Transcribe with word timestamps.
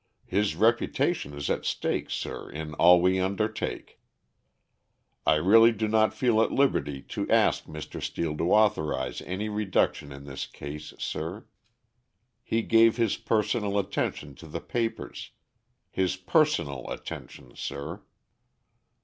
His 0.25 0.55
reputation 0.55 1.31
is 1.35 1.47
at 1.47 1.63
stake, 1.63 2.09
sir, 2.09 2.49
in 2.49 2.73
all 2.73 2.99
we 3.03 3.19
undertake. 3.19 3.99
I 5.27 5.35
really 5.35 5.71
do 5.71 5.87
not 5.87 6.11
feel 6.11 6.41
at 6.41 6.51
liberty 6.51 7.03
to 7.03 7.29
ask 7.29 7.65
Mr. 7.65 8.01
Steel 8.01 8.35
to 8.37 8.51
authorize 8.51 9.21
any 9.21 9.47
reduction 9.47 10.11
in 10.11 10.23
this 10.23 10.47
case, 10.47 10.95
sir. 10.97 11.45
He 12.41 12.63
gave 12.63 12.97
his 12.97 13.17
personal 13.17 13.77
attention 13.77 14.33
to 14.37 14.47
the 14.47 14.59
papers 14.59 15.33
his 15.91 16.15
personal 16.15 16.89
attention, 16.89 17.55
sir." 17.55 18.01